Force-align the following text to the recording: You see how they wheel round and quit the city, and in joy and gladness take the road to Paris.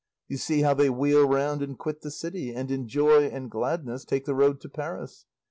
You 0.27 0.37
see 0.37 0.63
how 0.63 0.73
they 0.73 0.89
wheel 0.89 1.29
round 1.29 1.61
and 1.61 1.77
quit 1.77 2.01
the 2.01 2.09
city, 2.09 2.55
and 2.55 2.71
in 2.71 2.87
joy 2.87 3.25
and 3.25 3.51
gladness 3.51 4.03
take 4.03 4.25
the 4.25 4.33
road 4.33 4.59
to 4.61 4.67
Paris. 4.69 5.27